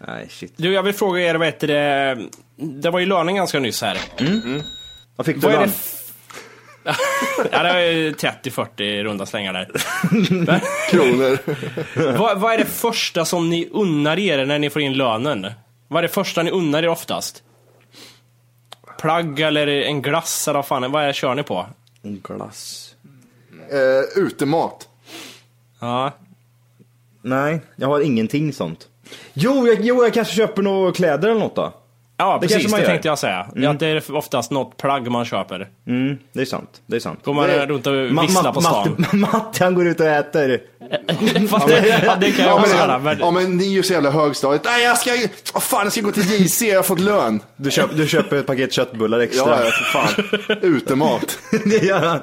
[0.07, 0.53] nej shit.
[0.55, 2.17] Du, jag vill fråga er, vad heter det?
[2.55, 3.97] Det var ju löning ganska nyss här.
[5.15, 5.65] Vad fick du Vad är det?
[5.65, 5.73] lön?
[7.51, 9.67] ja, det var ju 30-40 i runda slängar där.
[10.89, 11.37] Kronor.
[12.17, 15.47] vad, vad är det första som ni unnar er när ni får in lönen?
[15.87, 17.43] Vad är det första ni unnar er oftast?
[18.99, 21.65] Plagg eller en glass eller vad fan, vad är det kör ni på?
[22.03, 22.95] En glass.
[23.71, 24.87] eh, utemat.
[25.79, 26.11] Ja.
[27.21, 28.87] Nej, jag har ingenting sånt.
[29.33, 31.73] Jo, jag, jo, jag kanske köper några kläder eller något då.
[32.17, 32.71] Ja, Det kanske precis.
[32.71, 33.39] man Det tänkte jag säga.
[33.69, 35.69] Att det är oftast något plagg man köper.
[35.87, 36.81] Mm, det är sant.
[36.85, 37.19] Det är sant.
[37.23, 38.95] Går man Det- runt och Ma- visslar Ma- på stan.
[38.97, 40.61] Matte, Matte han går ut och äter.
[41.49, 42.99] Fast det, ja, det kan jag Ja också men, göra.
[42.99, 44.61] Men, ja men ni är ju så jävla högstadiet.
[44.65, 45.11] Nej jag ska,
[45.53, 47.39] oh, fan jag ska gå till JC, jag har fått lön.
[47.55, 49.49] Du, köp, du köper ett paket köttbullar extra.
[49.49, 50.57] Ja, ja för fan.
[50.61, 51.37] Utemat.
[51.65, 52.19] det gör han.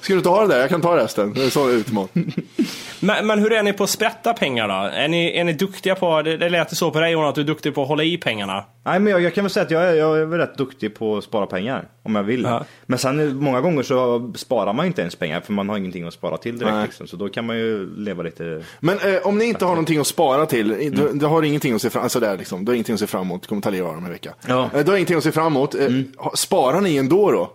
[0.00, 0.60] Ska du inte ha det där?
[0.60, 1.34] Jag kan ta resten.
[1.34, 2.10] Det är så utemat.
[3.00, 4.74] men, men hur är ni på att sprätta pengar då?
[4.74, 7.40] Är ni, är ni duktiga på, det, det lät så på dig Jonas, att du
[7.40, 8.64] är duktig på att hålla i pengarna.
[8.84, 10.94] Nej men jag, jag kan väl säga att jag är, jag är väl rätt duktig
[10.98, 11.88] på att spara pengar.
[12.06, 12.42] Om jag vill.
[12.42, 12.64] Ja.
[12.86, 16.14] Men sen många gånger så sparar man inte ens pengar för man har ingenting att
[16.14, 16.82] spara till direkt.
[16.86, 17.06] Liksom.
[17.06, 18.62] Så då kan man ju leva lite...
[18.80, 21.82] Men eh, om ni inte har någonting att spara till, du, du har ingenting att
[21.82, 23.96] se fram alltså där liksom, du har ingenting att se fram emot, kommer Thalia vara
[23.96, 24.34] om en vecka.
[24.48, 24.70] Ja.
[24.74, 27.50] Eh, du har ingenting att se fram emot, eh, ha- sparar ni ändå då?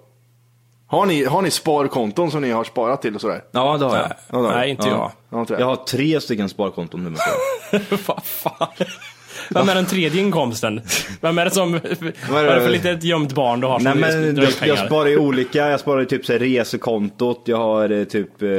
[0.87, 3.43] Har ni, har ni sparkonton som ni har sparat till och sådär?
[3.51, 4.05] Ja det har jag.
[4.29, 5.11] Ja, det har Nej, inte Ja.
[5.29, 5.49] Jag.
[5.49, 7.09] Jag har tre stycken sparkonton nu.
[8.07, 8.67] Vad fan?
[9.53, 10.81] Vem är den tredje inkomsten?
[11.21, 11.71] Vem är det som...
[12.29, 14.75] Vad är det för litet gömt barn du har som Nej men drar jag, pengar?
[14.75, 18.41] jag sparar ju olika, jag sparar ju typ så här, resekontot, jag har eh, typ
[18.41, 18.49] eh,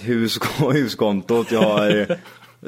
[0.00, 0.38] hus,
[0.72, 2.16] huskontot, jag har eh,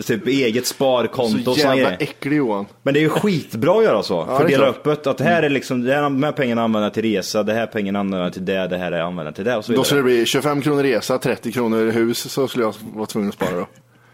[0.03, 2.67] typ eget sparkonto Så jävla äcklig Johan.
[2.83, 4.25] Men det är ju skitbra att göra så.
[4.25, 5.07] det är Fördela det.
[5.11, 7.55] Att det här är liksom, det här, de här pengarna använder jag till resa, det
[7.55, 9.73] här pengarna använder jag till det, det här är använder jag till det och så
[9.73, 9.85] Då vidare.
[9.85, 13.35] skulle det bli 25 kronor resa, 30 kronor hus, så skulle jag vara tvungen att
[13.35, 13.67] spara då.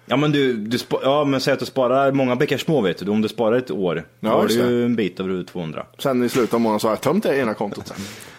[0.06, 3.10] Ja men du, du ja men säg att du sparar många bäckar små vet du.
[3.10, 5.86] Om du sparar ett år, då Ja, har du ju en bit över 200.
[5.98, 7.92] Sen i slutet av månaden så har jag tömt det ena kontot.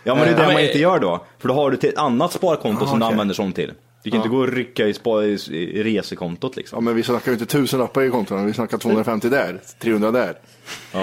[0.03, 1.25] Ja men det är det Ja, men- man inte gör då.
[1.39, 3.13] För då har du till ett annat sparkonto som du okej.
[3.13, 3.71] använder sånt till.
[4.03, 6.85] Du kan inte gå och rycka i, spa, i, i resekontot Ja, liksom.
[6.85, 10.33] men vi snackar ju inte tusen lappar i kontona, vi snackar 250 där, 300 där.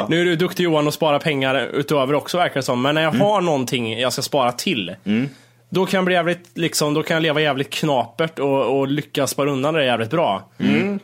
[0.08, 2.82] Nu är du duktig Johan och spara pengar utöver också verkar det som.
[2.82, 4.94] Men när jag har någonting jag ska spara till.
[5.74, 9.30] Då kan jag bli jävligt, liksom, då kan jag leva jävligt knapert och, och lyckas
[9.30, 10.50] spara undan det jävligt bra.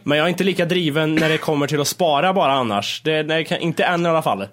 [0.03, 3.03] Men jag är inte lika driven när det kommer till att spara bara annars.
[3.05, 4.47] Det, kan, inte än i alla fall.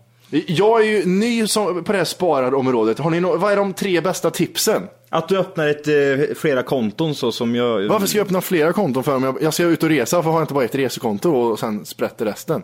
[0.48, 3.00] Jag är ju ny som, på det här spararområdet.
[3.00, 4.88] Har ni nå- vad är de tre bästa tipsen?
[5.10, 7.88] Att du öppnar ett, eh, flera konton så som jag...
[7.88, 10.16] Varför ska jag öppna flera konton för om jag, jag ska ut och resa?
[10.18, 12.64] Varför har jag inte bara ett resekonto och sen sprätter resten?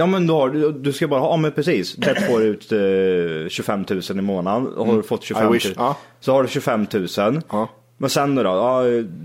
[0.00, 1.94] Ja men du, har, du, du ska bara ha, ja men precis.
[1.96, 4.68] Där får ut eh, 25 000 i månaden.
[4.76, 5.96] Har du fått 25 000 I wish, ja.
[6.20, 7.06] så har du 25 000.
[7.50, 7.68] Ja.
[7.96, 8.84] Men sen då, ja,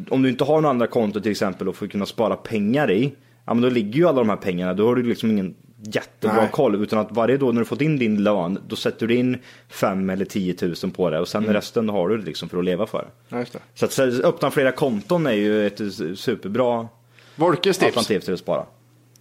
[0.10, 3.14] om du inte har några andra konton till exempel och får kunna spara pengar i.
[3.46, 6.42] Ja men då ligger ju alla de här pengarna, då har du liksom ingen jättebra
[6.42, 6.50] Nej.
[6.52, 6.84] koll.
[6.84, 9.38] Utan att varje dag när du fått in din lön, då sätter du in
[9.70, 11.20] 5 eller 10 000 på det.
[11.20, 13.08] Och sen resten har du liksom för att leva för.
[13.30, 13.46] Ja.
[13.74, 15.82] Så att öppna flera konton är ju ett
[16.16, 16.88] superbra
[17.36, 17.86] Volkes tips.
[17.88, 18.66] alternativ till att spara.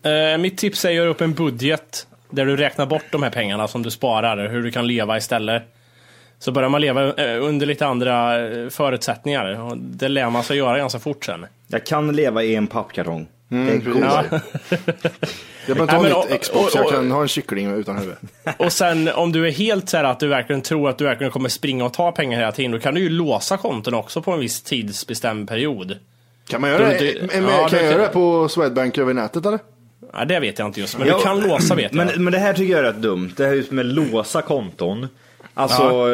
[0.04, 3.30] Eh, mitt tips är att göra upp en budget där du räknar bort de här
[3.30, 5.62] pengarna som du sparar, hur du kan leva istället.
[6.38, 9.60] Så börjar man leva eh, under lite andra eh, förutsättningar.
[9.60, 11.46] Och det lär man sig göra ganska fort sen.
[11.68, 13.26] Jag kan leva i en pappkartong.
[13.50, 14.04] Mm, det är coolt.
[14.30, 14.40] Ja.
[15.66, 17.98] Jag behöver inte ha mitt och- Xbox, och- jag och- kan ha en kyckling utan
[17.98, 18.14] huvud.
[18.58, 21.30] Och sen om du är helt så här att du verkligen tror att du verkligen
[21.30, 24.32] kommer springa och ta pengar hela tiden, då kan du ju låsa konton också på
[24.32, 25.96] en viss tidsbestämd period.
[26.48, 26.98] Kan man göra Du- det?
[27.12, 29.58] du- Men, ja, kan jag göra det på Swedbank över nätet eller?
[30.12, 32.06] Ja, det vet jag inte just, men du kan låsa vet jag.
[32.06, 33.32] Men, men det här tycker jag är rätt dumt.
[33.36, 35.08] Det här just med låsa konton.
[35.56, 36.08] Alltså,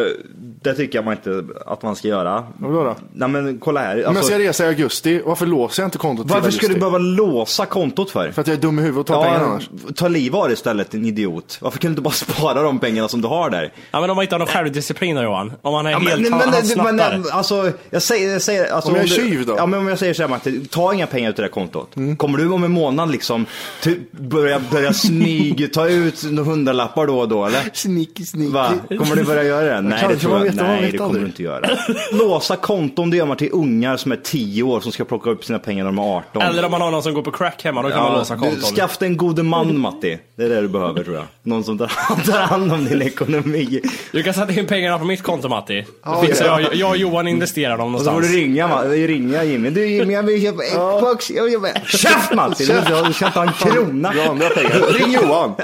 [0.63, 2.45] det tycker jag man inte att man ska göra.
[2.59, 2.97] Vadå då?
[3.13, 3.95] Nej men kolla här.
[3.95, 6.69] Om jag Alltså, ska resa i augusti, varför låser jag inte kontot till varför ska
[6.69, 8.31] du behöva låsa kontot för?
[8.31, 9.71] För att jag är dum i huvudet och tar pengarna annars.
[9.97, 11.59] ta liv av det istället, en idiot.
[11.61, 13.73] Varför kan du inte bara spara de pengarna som du har där?
[13.91, 15.53] Ja, men om man inte har någon självdisciplin då Johan.
[15.63, 17.19] Om man är Ja, helt men, han, men, han men, snattar.
[17.19, 19.55] men, alltså, jag säger, jag säger alltså, Om jag är tjuv då?
[19.57, 21.95] Ja, men om jag säger så här ta inga pengar ut ur det här kontot.
[22.17, 23.47] Kommer du om en månad liksom
[23.83, 27.71] ty, börja, börja smyg, ta ut några hundralappar då och då eller?
[27.73, 28.53] Sneaky, sneaky.
[28.53, 28.73] Va?
[28.89, 29.81] Kommer du börja göra det?
[29.81, 31.71] Nej, det tror jag, vet, nej, vet det kommer du inte göra.
[32.13, 35.45] Låsa konton, det gör man till ungar som är 10 år som ska plocka upp
[35.45, 36.43] sina pengar när de är 18.
[36.43, 38.41] Eller om man har någon som går på crack hemma, då kan man låsa du,
[38.41, 38.61] konton.
[38.61, 40.19] skaffa en god man Matti.
[40.37, 41.25] Det är det du behöver tror jag.
[41.43, 41.79] Någon som
[42.27, 43.81] tar, hand om din ekonomi.
[44.13, 45.85] Du kan sätta in pengarna på mitt konto Matti.
[46.05, 46.61] Ja, fixar ja.
[46.61, 48.35] jag, jag och Johan investerar dem Och så får någonstans.
[48.35, 49.71] du ringa, ringa Jimmy.
[49.71, 51.31] Du Jimmy, jag vill köpa Xbox.
[51.31, 51.61] Jag vill...
[51.87, 52.65] Käft Matti!
[52.65, 52.73] Du
[53.07, 54.13] du ska inte ha en krona.
[54.13, 54.93] Bra andra pengar.
[54.93, 55.55] Ring Johan!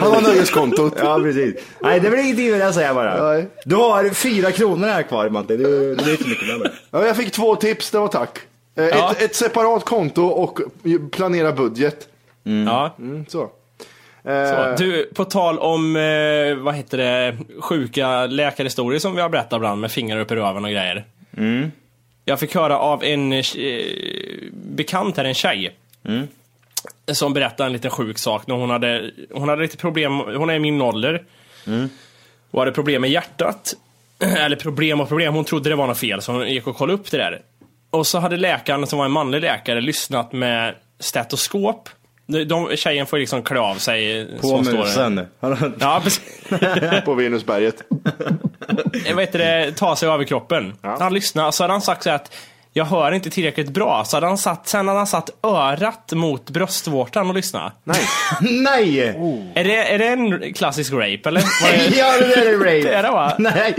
[0.00, 0.94] Han har nöjeskontot.
[0.98, 1.54] Ja, precis.
[1.82, 3.13] Nej, det blir ingenting med det säger jag bara.
[3.22, 3.46] Nej.
[3.64, 5.56] Du har fyra kronor här kvar Matti.
[5.56, 6.72] Du, det är inte mycket med det.
[6.90, 8.38] Ja, jag fick två tips, det var tack.
[8.76, 9.10] Eh, Ja.
[9.12, 10.60] Ett, ett separat konto och
[11.12, 12.08] planera budget.
[12.66, 12.94] Ja.
[12.98, 13.38] Mm, så.
[13.38, 13.50] Så,
[14.30, 19.56] Eh, du, på tal om, eh, vad heter det, sjuka läkarhistorier som vi har berättat
[19.56, 21.04] ibland med fingrar upp i röven och grejer.
[22.24, 23.44] Jag fick höra av en eh,
[24.52, 25.76] bekant här, en tjej.
[27.12, 30.54] Som berättade en liten sjuk sak när hon hade, hon hade lite problem, hon är
[30.54, 31.24] i min ålder.
[32.54, 33.74] Och hade problem med hjärtat.
[34.18, 36.98] Eller problem och problem, hon trodde det var något fel så hon gick och kollade
[36.98, 37.40] upp det där.
[37.90, 41.88] Och så hade läkaren, som var en manlig läkare, lyssnat med stetoskop.
[42.26, 44.28] De, de, tjejen får liksom klä av sig.
[44.40, 44.78] På står där.
[44.78, 45.26] musen.
[45.80, 46.48] Ja, precis.
[47.04, 47.82] på Venusberget.
[49.14, 50.72] vad heter det, ta sig över kroppen.
[50.82, 52.36] Han lyssnade, så hade han sagt så att
[52.76, 54.04] jag hör inte tillräckligt bra.
[54.04, 57.72] Så hade han satt, sen hade han satt örat mot bröstvårtan och lyssnade.
[57.84, 58.00] Nej.
[58.40, 58.98] Nej!
[59.54, 61.40] Är, det, är det en klassisk rape eller?
[61.96, 62.80] Ja, det där är rape.
[62.88, 63.36] Det är det va?
[63.38, 63.74] Nej.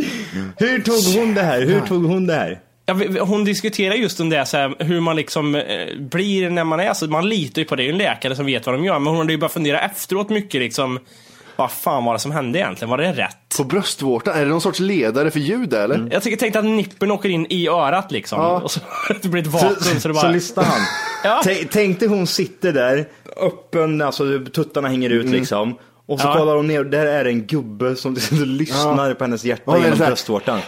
[0.58, 1.62] Hur tog hon det här?
[1.62, 2.60] Hur tog hon det här?
[2.86, 5.64] Ja, hon diskuterar just om det, så här, hur man liksom eh,
[6.00, 7.08] blir när man är så.
[7.08, 9.00] Man litar ju på det, det är ju en läkare som vet vad de gör.
[9.00, 11.00] Men hon hade ju bara fundera efteråt mycket liksom.
[11.56, 12.90] Vad fan var det som hände egentligen?
[12.90, 13.58] Var det rätt?
[13.58, 16.08] På bröstvårtan, är det någon sorts ledare för ljud eller?
[16.12, 18.40] Jag tycker, tänkte att nippen åker in i örat liksom.
[18.42, 18.60] Ja.
[18.62, 18.80] Och så
[19.22, 20.32] det blir ett vakuum så, det så bara...
[20.32, 20.82] lyssnar han.
[21.24, 21.42] Ja.
[21.72, 25.78] Tänk- dig hon sitter där, öppen, alltså tuttarna hänger ut liksom.
[26.08, 26.34] Och så Ja.
[26.38, 29.98] kollar hon ner och där är en gubbe som lyssnar på hennes hjärta det genom
[29.98, 30.60] bröstvårtan.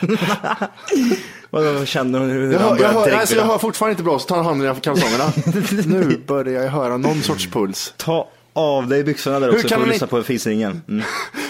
[1.50, 2.30] Vad vad känner hon?
[2.30, 4.76] Hur Jag han hör, jag, hör, alltså, jag hör fortfarande inte bra, så tar handen
[4.76, 5.32] i kalsongerna.
[5.86, 7.94] nu börjar jag höra någon sorts puls.
[7.96, 10.82] Ta av dig byxorna där Hur också kan för att lyssna på fisringen.
[10.88, 11.04] Mm.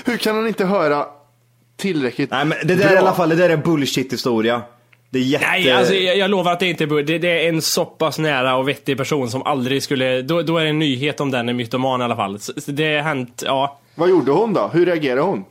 [0.04, 1.06] Hur kan han inte höra
[1.76, 2.88] tillräckligt Nej men det där bra?
[2.88, 4.62] är i alla fall, det där är bullshit historia.
[5.10, 5.46] Det är jätte...
[5.46, 8.18] Nej, alltså, jag, jag lovar att det inte är det, det är en så pass
[8.18, 10.22] nära och vettig person som aldrig skulle...
[10.22, 12.40] Då, då är det en nyhet om den är mytoman i alla fall.
[12.40, 13.80] Så, så det har hänt, ja.
[13.94, 14.70] Vad gjorde hon då?
[14.72, 15.44] Hur reagerade hon?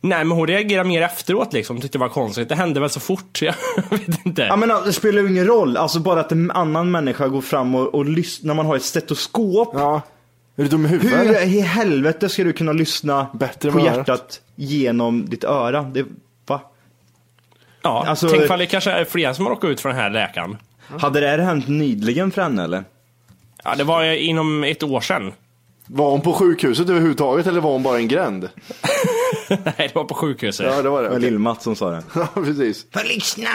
[0.00, 1.80] Nej, men hon reagerar mer efteråt liksom.
[1.80, 2.48] Tyckte det var konstigt.
[2.48, 3.54] Det hände väl så fort, jag
[3.90, 4.42] vet inte.
[4.42, 7.74] Ja men det spelar ju ingen roll, alltså bara att en annan människa går fram
[7.74, 9.70] och, och lyssnar, när man har ett stetoskop.
[9.74, 10.02] Ja.
[10.58, 13.84] Är du dum i huvudet Hur i helvete ska du kunna lyssna Bättre på med
[13.84, 15.82] hjärtat genom ditt öra?
[15.82, 16.04] Det,
[16.46, 16.60] va?
[17.82, 20.10] Ja, Alltså- tänk ifall det kanske är fler som har råkat ut för den här
[20.10, 20.56] läkaren.
[21.00, 22.84] Hade det här hänt nyligen för henne eller?
[23.64, 25.32] Ja, det var ju inom ett år sedan.
[25.86, 28.48] Var hon på sjukhuset överhuvudtaget eller var hon bara en gränd?
[29.64, 30.66] Nej, det var på sjukhuset.
[30.66, 31.08] Ja, det var det.
[31.08, 31.30] Det var okej.
[31.30, 32.02] Lill-Mats som sa det.
[32.14, 32.86] Ja, precis.
[32.92, 33.48] Får lyssna!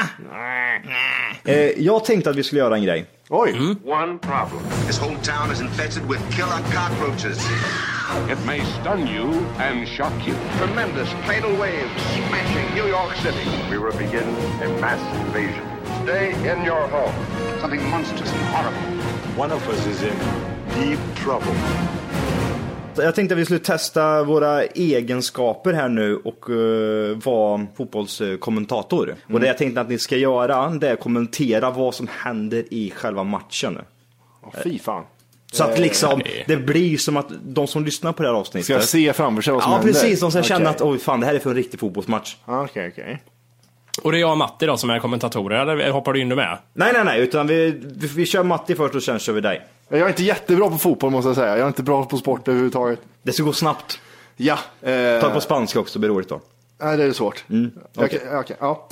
[1.45, 3.05] Eh, jag tänkte att vi skulle göra en grej.
[3.29, 3.53] Oj.
[3.85, 4.61] One problem.
[4.87, 7.39] This whole town is infested with killer cockroaches.
[8.31, 9.25] It may stun you
[9.59, 10.35] and shock you.
[10.59, 11.91] Tremendous tidal waves
[12.27, 13.49] smashing New York City.
[13.71, 14.27] We will begin
[14.63, 15.65] a mass invasion.
[16.03, 17.13] Stay in your home.
[17.61, 18.81] Something monstrous and horrible.
[19.43, 20.17] One of us is in
[20.79, 21.55] deep trouble.
[22.97, 29.15] Jag tänkte att vi skulle testa våra egenskaper här nu och uh, vara fotbollskommentator.
[29.33, 32.63] Och det jag tänkte att ni ska göra, det är att kommentera vad som händer
[32.73, 33.79] i själva matchen.
[34.43, 35.03] Åh, fy fan.
[35.51, 38.65] Så att liksom, det blir som att de som lyssnar på det här avsnittet.
[38.65, 39.93] Ska se framför sig vad som Ja händer?
[39.93, 40.49] precis, de ska Okej.
[40.49, 42.35] känna att oj fan det här är för en riktig fotbollsmatch.
[42.45, 43.23] Ja, Okej, okej.
[44.03, 46.35] Och det är jag och Matti då som är kommentatorer, eller hoppar du in du
[46.35, 46.57] med?
[46.73, 49.61] Nej nej nej, utan vi, vi, vi kör Matti först och sen kör vi dig.
[49.89, 51.49] Jag är inte jättebra på fotboll måste jag säga.
[51.49, 52.99] Jag är inte bra på sport överhuvudtaget.
[53.23, 53.99] Det ska gå snabbt.
[54.35, 54.57] Ja.
[54.81, 56.41] Eh, Ta på spanska också, det blir roligt då.
[56.81, 57.43] Nej, det är svårt.
[57.47, 57.71] okej.
[58.05, 58.87] Okej, okej, ja.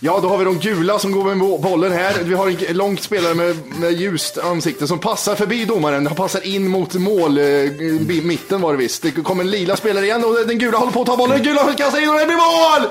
[0.00, 2.12] Ja, då har vi de gula som går med bo- bollen här.
[2.22, 6.06] Vi har en lång spelare med, med ljust ansikte som passar förbi domaren.
[6.06, 9.02] Han passar in mot mål, eh, i mitten var det visst.
[9.02, 11.36] Det kommer en lila spelare igen och den gula håller på att ta bollen.
[11.36, 12.88] Den gula kastar in och det blir mål!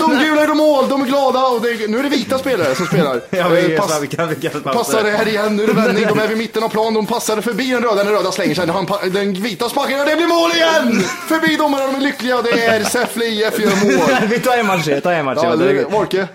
[0.00, 2.86] De gula är mål, de är glada och det, nu är det vita spelare som
[2.86, 3.20] spelar.
[3.30, 5.72] Ja, vi, Eh, pass- vi kan, vi kan, Passar det här igen, nu är det
[5.72, 8.54] vändning, de är vid mitten av plan, de passade förbi den röda, den röda slänger
[8.54, 11.02] sig, han, den vita sparkar och det blir mål igen!
[11.28, 14.06] Förbi domarna, de är lyckliga, det är Säffle IF gör mål.
[14.28, 15.38] vi tar en match, ta en match.
[15.42, 15.56] Ja,
[15.92, 16.28] Wolke,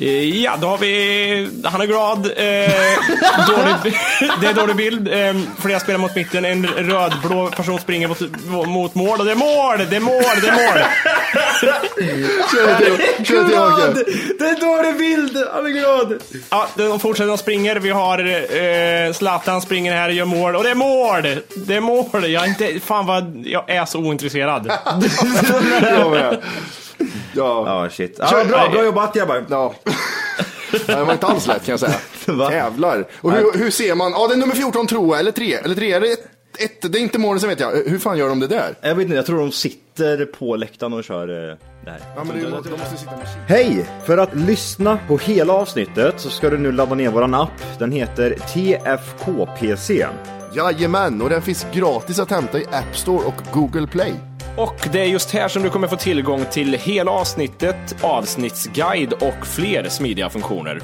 [0.00, 1.50] Eh, Ja, då har vi...
[1.64, 2.26] Han är glad.
[2.26, 2.72] Eh,
[3.46, 3.98] dålig,
[4.40, 5.08] det är dålig bild.
[5.08, 6.44] Eh, flera spelar mot mitten.
[6.44, 8.20] En rödblå person springer mot,
[8.68, 9.86] mot mål och det är mål!
[9.90, 10.22] Det är mål!
[10.42, 10.84] Det är mål!
[12.50, 13.94] kör till, kör.
[14.38, 16.22] Det är dålig bild, han är glad.
[16.50, 17.76] Ja, de fortsätter, de springer.
[17.76, 20.56] Vi har eh, Zlatan springer här och gör mål.
[20.56, 21.22] Och det är mål!
[21.54, 22.30] Det är mål!
[22.30, 22.80] Jag är inte...
[22.80, 23.42] Fan vad...
[23.44, 24.66] Jag är så ointresserad.
[25.82, 26.42] Jag med.
[27.32, 27.82] Ja.
[27.82, 28.16] Ja, shit.
[28.18, 29.44] Ja, bra, bra jobbat grabbar.
[29.50, 29.74] Ja.
[30.86, 31.96] Det var inte alls lätt kan jag säga.
[32.26, 32.52] Va?
[32.52, 33.04] Jävlar.
[33.20, 34.12] Och hur, hur ser man?
[34.12, 35.54] Ja, det är nummer 14 tror jag, eller 3.
[35.54, 36.26] Eller 3 är det ett,
[36.58, 37.70] ett, det är inte målen, vet jag.
[37.70, 38.74] Hur fan gör de det där?
[38.80, 42.00] Jag vet inte, jag tror de sitter på läktaren och kör eh, det här.
[42.16, 43.86] Ja, men det, de måste sitta med Hej!
[44.04, 47.78] För att lyssna på hela avsnittet så ska du nu ladda ner våran app.
[47.78, 50.06] Den heter TFKPC.
[50.54, 54.29] Jajamän, och den finns gratis att hämta i App Store och Google Play.
[54.56, 59.46] Och det är just här som du kommer få tillgång till hela avsnittet, avsnittsguide och
[59.46, 60.80] fler smidiga funktioner.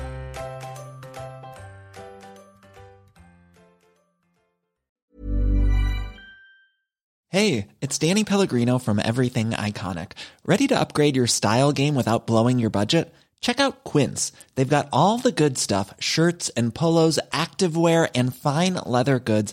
[7.28, 10.12] Hey, it's Danny Pellegrino from Everything Iconic.
[10.46, 13.14] Ready to upgrade your style game without blowing your budget?
[13.40, 14.32] Check out Quince.
[14.54, 19.52] They've got all the good stuff shirts and polos, activewear, and fine leather goods,